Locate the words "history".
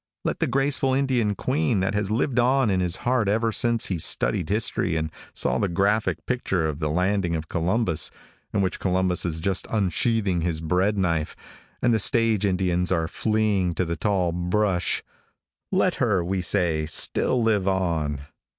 4.49-4.95